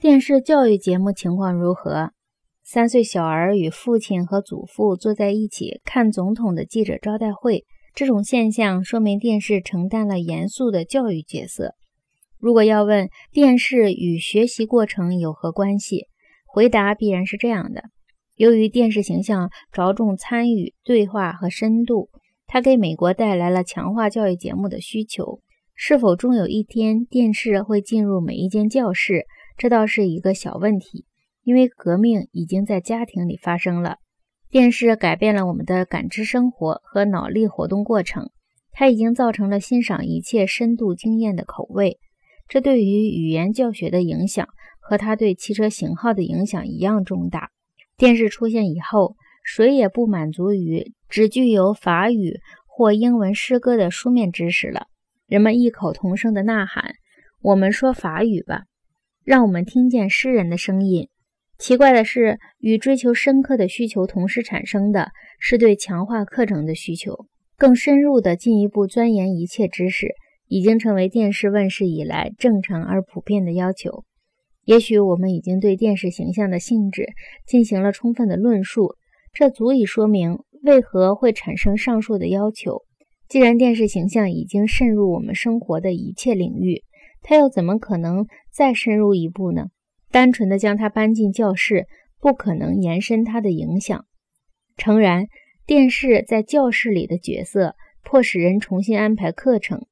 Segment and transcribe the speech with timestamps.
[0.00, 2.12] 电视教育节目情况如何？
[2.64, 11.74] 三岁小儿与父亲和祖父坐在一起看总统的记者招待会，这种现象说明电视承担了严肃的教育角色。
[12.38, 16.06] 如果要问电视与学习过程有何关系，
[16.46, 17.82] 回答必然是这样的：
[18.36, 22.08] 由于电视形象着重参与、对话和深度，
[22.46, 25.40] 它给美国带来了强化教育节目的需求。
[25.74, 29.26] 是否终有一天电视会进入每一间教室？
[29.60, 31.04] 这倒是一个小问题，
[31.42, 33.98] 因为革命已经在家庭里发生了。
[34.48, 38.30] 电视改变了我们的感知生活和脑力活动过程，
[38.72, 41.98] 它已经造成了欣赏一切深度经验的口味。
[42.48, 44.48] 这对于语言教学的影响
[44.80, 47.50] 和它对汽车型号的影响一样重大。
[47.98, 49.14] 电视出现以后，
[49.44, 54.86] 谁也不满足于只具有法语或英文诗歌的书面知识了。
[55.26, 56.94] 人们异口同声地呐喊
[57.42, 58.62] ：“我们说法语吧！”
[59.30, 61.06] 让我们听见诗人的声音。
[61.56, 67.26] 奇怪的是，与追求深刻的需求同时产生的是对强化课程的需求。
[67.56, 70.08] 更深入的进一步钻研一切知识，
[70.48, 74.02] 已经成为电视问世以来正常而普遍的要求。
[74.64, 77.06] 也许我们已经对电视形象的性质
[77.46, 78.96] 进行了充分的论述，
[79.32, 82.82] 这足以说明为何会产生上述的要求。
[83.28, 86.82] 既然电视形象已经渗入我们生活的一切领域，
[87.22, 89.66] 他又怎么可能再深入一步呢？
[90.10, 91.86] 单纯的将他搬进教室，
[92.20, 94.06] 不可能延伸他的影响。
[94.76, 95.26] 诚然，
[95.66, 99.86] 电视在教室里的角色，迫使人重新安排课程，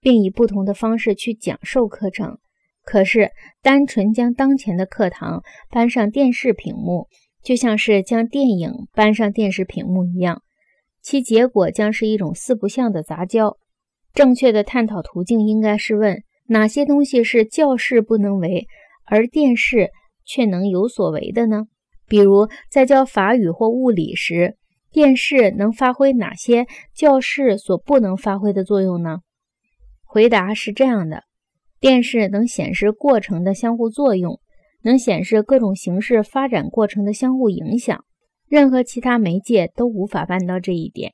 [0.00, 2.38] 并以不同的方式去讲授课程。
[2.82, 3.30] 可是，
[3.62, 7.06] 单纯将当前的课堂搬上电视屏幕，
[7.42, 10.42] 就像是将电影搬上电视屏幕一样，
[11.02, 13.58] 其结果将是一种四不像的杂交。
[14.12, 16.24] 正确的探讨途径应该是问。
[16.50, 18.66] 哪些东西是教室不能为，
[19.04, 19.90] 而电视
[20.24, 21.66] 却能有所为的呢？
[22.08, 24.56] 比如在教法语或物理时，
[24.90, 29.18] 电视能发挥哪些教室所不能发挥的作用呢？
[30.04, 31.22] 回答是这样的：
[31.78, 34.40] 电视能显示过程的相互作用，
[34.82, 38.04] 能显示各种形式发展过程的相互影响，
[38.48, 41.12] 任何其他媒介都无法办到这一点。